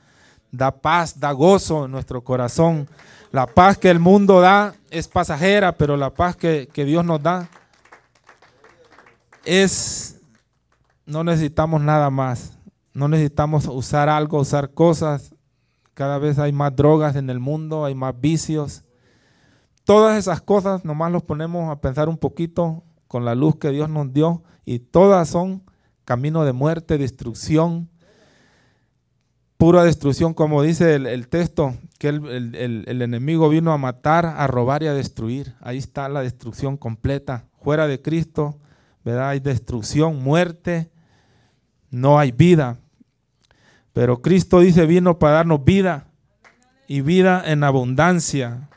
[0.49, 2.87] da paz, da gozo en nuestro corazón.
[3.33, 7.49] La paz que el mundo da es pasajera, pero la paz que, Dios nos da
[9.43, 10.21] es,
[11.05, 12.53] no necesitamos nada más.
[12.93, 15.33] No necesitamos usar algo, usar cosas.
[15.93, 18.83] Cada vez hay más drogas en el mundo, hay más vicios.
[19.83, 23.89] Todas esas cosas nomás los ponemos a pensar un poquito con la luz que Dios
[23.89, 25.63] nos dio y todas son
[26.05, 27.89] camino de muerte, destrucción,
[29.57, 34.87] pura destrucción, como dice el, texto, que el, enemigo vino a matar, a robar y
[34.87, 35.55] a destruir.
[35.61, 37.45] Ahí está la destrucción completa.
[37.61, 38.59] Fuera de Cristo,
[39.05, 39.29] ¿verdad?
[39.29, 40.90] Hay destrucción, muerte,
[41.91, 42.79] no hay vida.
[43.93, 46.07] Pero Cristo dice, vino para darnos vida
[46.87, 48.69] y vida en abundancia.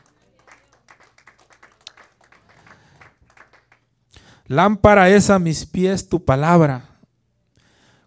[4.45, 6.95] Lámpara es a mis pies tu palabra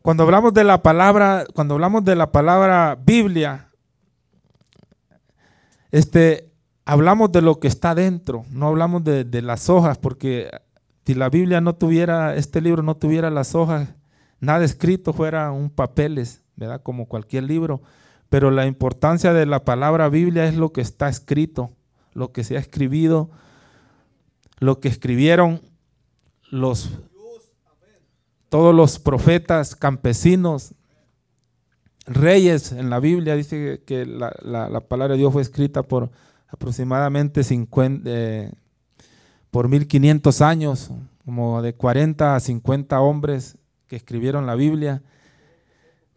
[0.09, 3.69] cuando hablamos de la palabra, cuando hablamos de la palabra Biblia,
[5.91, 6.51] este,
[6.87, 10.51] hablamos de lo que está dentro, no hablamos de, de las hojas, porque
[11.05, 13.91] si la Biblia no tuviera, este libro no tuviera las hojas,
[14.41, 16.83] nada escrito fuera un papeles, ¿verdad?
[16.83, 17.83] Como cualquier libro.
[18.29, 21.71] Pero la importancia de la palabra Biblia es lo que está escrito,
[22.13, 23.31] lo que se ha escribido,
[24.59, 25.63] lo que escribieron
[26.51, 26.91] los
[28.49, 30.75] todos los profetas, campesinos,
[32.07, 36.11] reyes en la Biblia, dice que la, palabra de Dios fue escrita por
[36.49, 38.53] aproximadamente 50, eh,
[39.51, 40.91] por 1500 años,
[41.25, 45.03] como de 40 a 50 hombres que escribieron la Biblia,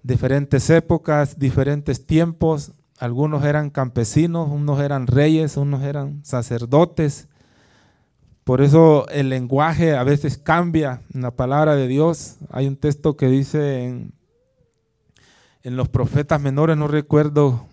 [0.04, 7.28] diferentes épocas, diferentes tiempos, algunos eran campesinos, unos eran reyes, unos eran sacerdotes,
[8.44, 12.38] por eso el lenguaje a veces cambia en la palabra de Dios.
[12.50, 14.14] Hay un texto que dice en,
[15.64, 17.68] los profetas menores, no recuerdo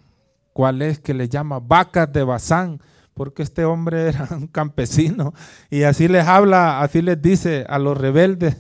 [0.53, 2.81] cuál es, que le llama vacas de Bazán,
[3.15, 5.33] porque este hombre era un campesino.
[5.71, 8.57] Y así les habla, así les dice a los rebeldes,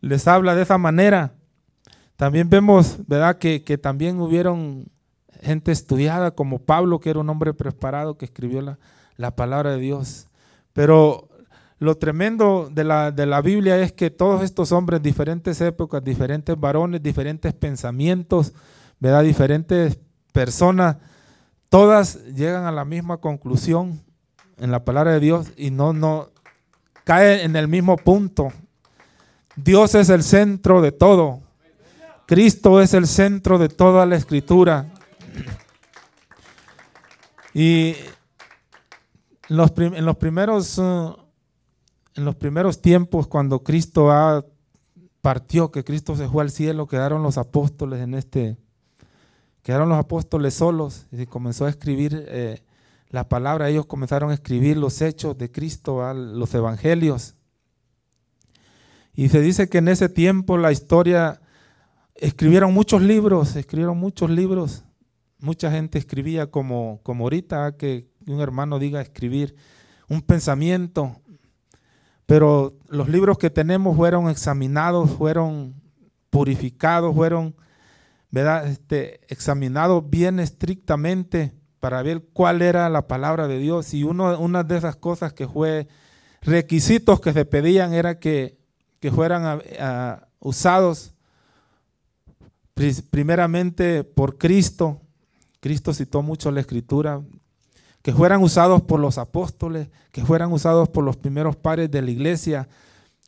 [0.00, 1.34] les habla de esa manera.
[2.16, 4.86] También vemos, ¿verdad?, que, también hubieron
[5.42, 8.78] gente estudiada como Pablo, que era un hombre preparado, que escribió la,
[9.16, 10.28] la palabra de Dios.
[10.72, 11.28] Pero
[11.78, 16.58] lo tremendo de la, de la Biblia es que todos estos hombres, diferentes épocas, diferentes
[16.58, 18.54] varones, diferentes pensamientos,
[18.98, 19.22] ¿verdad?
[19.22, 19.98] diferentes
[20.32, 20.96] personas,
[21.68, 24.00] todas llegan a la misma conclusión
[24.58, 26.30] en la palabra de Dios y no, no
[27.04, 28.52] cae en el mismo punto.
[29.56, 31.40] Dios es el centro de todo.
[32.26, 34.92] Cristo es el centro de toda la escritura.
[37.54, 37.94] Y
[39.48, 41.16] en los, en los primeros uh,
[42.16, 44.10] en los primeros tiempos, cuando Cristo
[45.20, 48.56] partió, que Cristo se fue al cielo, quedaron los apóstoles en este,
[49.62, 52.62] quedaron los apóstoles solos y comenzó a escribir eh,
[53.10, 53.68] la palabra.
[53.68, 57.35] Ellos comenzaron a escribir los hechos de Cristo, los evangelios.
[59.16, 61.40] Y se dice que en ese tiempo la historia,
[62.14, 64.84] escribieron muchos libros, escribieron muchos libros.
[65.38, 69.56] Mucha gente escribía como, como ahorita, que un hermano diga escribir
[70.08, 71.20] un pensamiento,
[72.26, 75.74] pero los libros que tenemos fueron examinados, fueron
[76.30, 77.56] purificados, fueron
[78.30, 78.66] ¿verdad?
[78.66, 83.94] Este, examinado bien estrictamente para ver cuál era la palabra de Dios.
[83.94, 85.88] Y una de esas cosas que fue
[86.42, 88.55] requisitos que se pedían era que,
[89.00, 89.60] que fueran
[90.40, 91.12] usados
[93.10, 95.00] primeramente por Cristo.
[95.60, 97.22] Cristo citó mucho la escritura,
[98.02, 102.10] que fueran usados por los apóstoles, que fueran usados por los primeros padres de la
[102.10, 102.68] iglesia,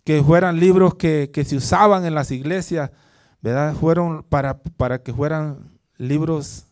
[0.04, 2.90] que fueran libros que, se usaban en las iglesias,
[3.42, 3.74] ¿verdad?
[3.74, 6.64] Fueron para, para que fueran libros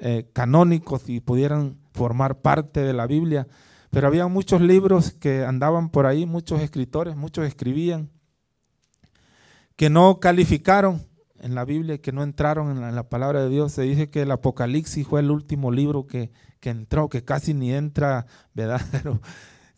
[0.00, 3.46] eh, canónicos y pudieran formar parte de la Biblia.
[3.94, 8.10] Pero había muchos libros que andaban por ahí, muchos escritores, muchos escribían,
[9.76, 11.06] que no calificaron
[11.38, 13.70] en la Biblia, que no entraron en la, palabra de Dios.
[13.70, 16.32] Se dice que el Apocalipsis fue el último libro que,
[16.62, 18.82] entró, que casi ni entra, ¿verdad?
[18.90, 19.20] Pero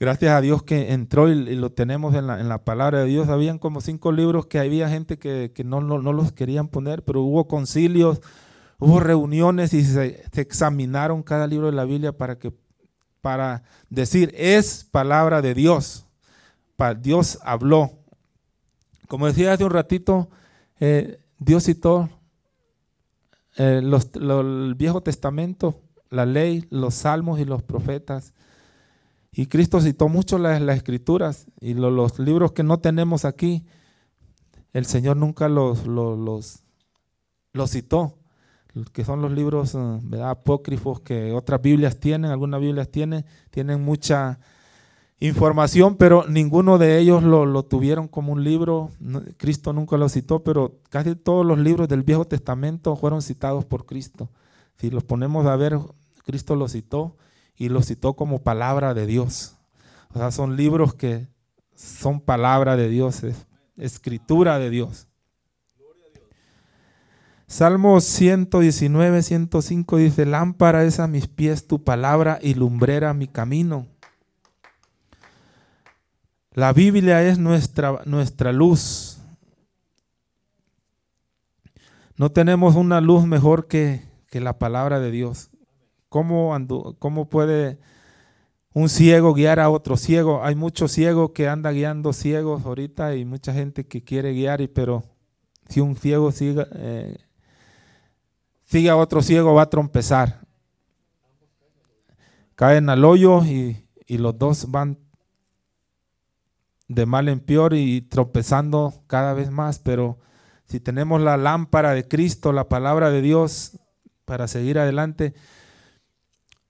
[0.00, 3.28] gracias a Dios que entró y, lo tenemos en la, palabra de Dios.
[3.28, 7.46] Habían como cinco libros que había gente que, no, no, los querían poner, pero hubo
[7.48, 8.22] concilios,
[8.78, 12.54] hubo reuniones y se, examinaron cada libro de la Biblia para, que,
[13.20, 16.06] para decir, es palabra de Dios.
[17.00, 17.92] Dios habló.
[19.08, 20.28] Como decía hace un ratito,
[20.80, 22.08] eh, Dios citó
[23.56, 28.34] eh, el Viejo Testamento, la ley, los salmos y los profetas.
[29.32, 33.64] Y Cristo citó mucho las, escrituras y los libros que no tenemos aquí,
[34.72, 36.62] el Señor nunca los, los,
[37.52, 38.18] los, citó,
[38.92, 44.38] que son los libros eh, apócrifos que otras Biblias tienen, algunas Biblias tienen, tienen mucha
[45.18, 48.90] información, pero ninguno de ellos lo, tuvieron como un libro.
[49.36, 53.86] Cristo nunca lo citó, pero casi todos los libros del Viejo Testamento fueron citados por
[53.86, 54.28] Cristo.
[54.78, 55.78] Si los ponemos a ver,
[56.24, 57.16] Cristo los citó
[57.56, 59.56] y los citó como palabra de Dios.
[60.12, 61.28] O sea, son libros que
[61.74, 63.22] son palabra de Dios,
[63.76, 65.08] escritura de Dios.
[67.48, 73.86] Salmo 119, 105 dice, lámpara es a mis pies tu palabra y lumbrera mi camino.
[76.50, 79.18] La Biblia es nuestra, nuestra luz.
[82.16, 85.50] No tenemos una luz mejor que, la palabra de Dios.
[86.10, 86.54] ¿Cómo,
[86.98, 87.78] ¿Cómo, puede
[88.74, 90.44] un ciego guiar a otro ciego?
[90.44, 94.68] Hay muchos ciegos que andan guiando ciegos ahorita y mucha gente que quiere guiar, y,
[94.68, 95.04] pero
[95.68, 97.16] si un ciego sigue, eh,
[98.66, 100.46] sigue a otro ciego va a trompezar.
[102.54, 104.98] Caen al hoyo y, y los dos van
[106.88, 110.18] de mal en peor y tropezando cada vez más, pero
[110.66, 113.78] si tenemos la lámpara de Cristo, la palabra de Dios
[114.24, 115.34] para seguir adelante,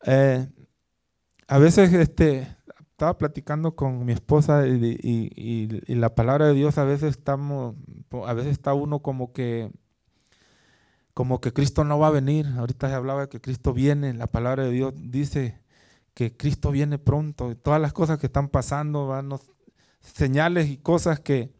[0.05, 0.49] eh,
[1.49, 2.57] a veces este,
[2.91, 7.75] estaba platicando con mi esposa y, la palabra de Dios a veces estamos,
[8.27, 9.71] a veces está uno como que
[11.17, 12.47] como que Cristo no va a venir.
[12.59, 15.59] Ahorita se hablaba de que Cristo viene, la palabra de Dios dice
[16.12, 17.57] que Cristo viene pronto.
[17.57, 19.31] Todas las cosas que están pasando, van,
[20.03, 21.55] señales y cosas que,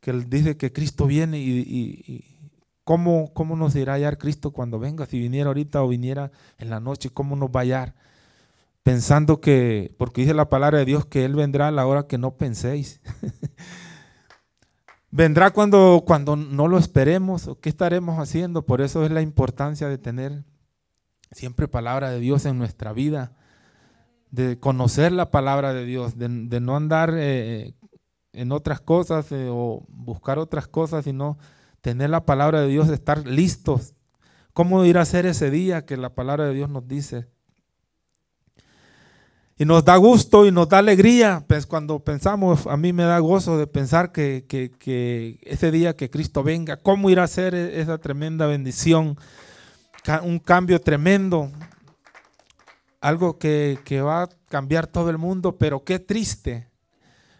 [0.00, 2.38] que él dice que Cristo viene y,
[2.84, 6.68] cómo, cómo, nos irá a hallar Cristo cuando venga, si viniera ahorita o viniera en
[6.68, 7.94] la noche, cómo nos va a hallar.
[8.82, 12.18] Pensando que, porque dice la palabra de Dios que Él vendrá a la hora que
[12.18, 13.00] no penséis.
[15.14, 18.66] vendrá cuando, cuando no lo esperemos o qué estaremos haciendo.
[18.66, 20.44] Por eso es la importancia de tener
[21.30, 23.32] siempre palabra de Dios en nuestra vida
[24.34, 27.74] de conocer la palabra de Dios, de, no andar eh,
[28.32, 31.38] en otras cosas eh, o buscar otras cosas, sino
[31.82, 33.94] tener la palabra de Dios, estar listos.
[34.52, 37.28] ¿Cómo ir a ser ese día que la palabra de Dios nos dice?
[39.56, 43.20] Y nos da gusto y nos da alegría, pues cuando pensamos, a mí me da
[43.20, 47.80] gozo de pensar que, que ese día que Cristo venga, ¿cómo ir a ser e-,
[47.80, 49.16] esa tremenda bendición?
[50.22, 51.50] Un cambio tremendo,
[53.00, 56.68] algo que, va a cambiar todo el mundo, pero qué triste.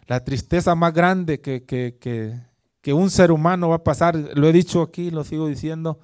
[0.07, 4.81] La tristeza más grande que, que, un ser humano va a pasar, lo he dicho
[4.81, 5.99] aquí, lo sigo diciendo,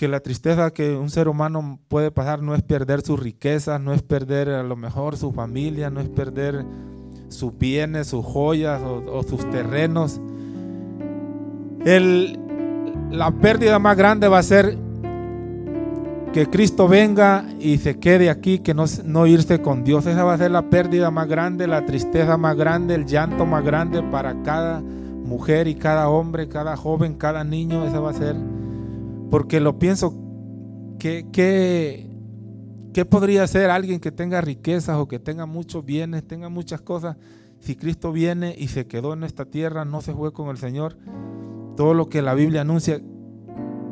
[0.00, 3.92] que la tristeza que un ser humano puede pasar no es perder sus riquezas, no
[3.92, 6.64] es perder a lo mejor su familia, no es perder
[7.28, 10.18] sus bienes, sus joyas o, sus terrenos.
[11.84, 12.38] El,
[13.10, 14.78] la pérdida más grande va a ser
[16.32, 20.06] que Cristo venga y se quede aquí, que no, no, irse con Dios.
[20.06, 23.62] Esa va a ser la pérdida más grande, la tristeza más grande, el llanto más
[23.62, 27.84] grande para cada mujer y cada hombre, cada joven, cada niño.
[27.84, 28.36] Esa va a ser,
[29.30, 30.14] porque lo pienso,
[30.98, 31.26] que,
[32.92, 37.16] ¿qué podría ser alguien que tenga riquezas o que tenga muchos bienes, tenga muchas cosas?
[37.60, 40.96] Si Cristo viene y se quedó en esta tierra, no se fue con el Señor,
[41.76, 43.00] todo lo que la Biblia anuncia,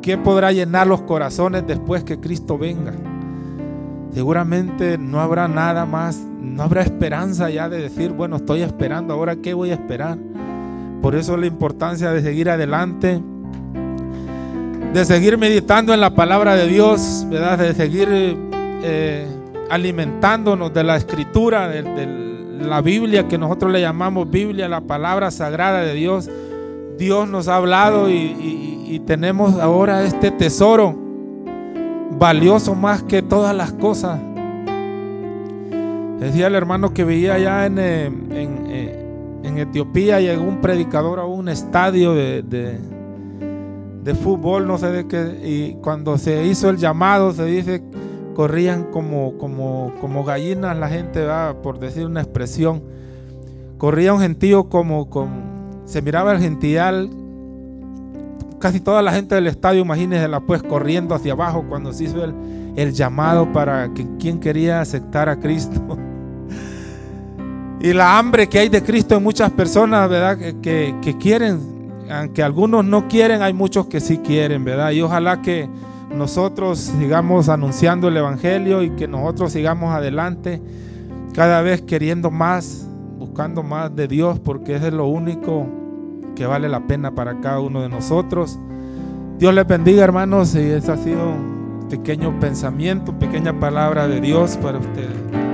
[0.01, 2.93] ¿qué podrá llenar los corazones después que Cristo venga?
[4.11, 9.35] Seguramente no habrá nada más, no habrá esperanza ya de decir, bueno, estoy esperando, ahora
[9.37, 10.17] qué voy a esperar.
[11.01, 13.21] Por eso la importancia de seguir adelante,
[14.93, 17.57] de seguir meditando en la palabra de Dios, ¿verdad?
[17.59, 19.27] De seguir eh,
[19.69, 22.29] alimentándonos de la escritura, de,
[22.59, 26.29] la Biblia que nosotros le llamamos Biblia, la palabra sagrada de Dios.
[26.97, 30.95] Dios nos ha hablado y, tenemos ahora este tesoro
[32.19, 34.19] valioso más que todas las cosas.
[36.19, 38.99] Decía el hermano que veía allá en, eh, en, eh,
[39.43, 42.79] en Etiopía, llegó un predicador a un estadio de,
[44.15, 47.83] fútbol, no sé de qué, y cuando se hizo el llamado, se dice,
[48.35, 51.25] corrían como, como, como gallinas la gente,
[51.61, 52.81] por decir una expresión,
[53.77, 57.09] corría un gentío como, como se miraba el gentillal,
[58.59, 62.93] casi toda la gente del estadio, imagínense, pues corriendo hacia abajo cuando se hizo el,
[62.93, 65.81] llamado para que quien quería aceptar a Cristo.
[67.81, 70.37] y la hambre que hay de Cristo en muchas personas, ¿verdad?
[70.61, 71.59] Que, que, quieren,
[72.09, 74.91] aunque algunos no quieren, hay muchos que sí quieren, ¿verdad?
[74.91, 75.69] Y ojalá que
[76.15, 80.61] nosotros sigamos anunciando el Evangelio y que nosotros sigamos adelante,
[81.33, 82.87] cada vez queriendo más,
[83.17, 85.67] buscando más de Dios, porque ese es lo único
[86.35, 88.59] que vale la pena para cada uno de nosotros.
[89.37, 94.57] Dios les bendiga, hermanos, y ese ha sido un pequeño pensamiento, pequeña palabra de Dios
[94.57, 95.48] para ustedes.